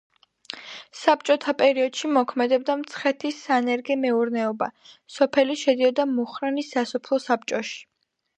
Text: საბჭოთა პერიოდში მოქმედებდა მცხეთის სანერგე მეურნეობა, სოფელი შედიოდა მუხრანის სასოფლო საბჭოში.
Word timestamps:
საბჭოთა 1.01 1.53
პერიოდში 1.59 2.09
მოქმედებდა 2.13 2.75
მცხეთის 2.79 3.43
სანერგე 3.49 3.99
მეურნეობა, 4.07 4.71
სოფელი 5.19 5.59
შედიოდა 5.67 6.09
მუხრანის 6.17 6.75
სასოფლო 6.79 7.23
საბჭოში. 7.29 7.79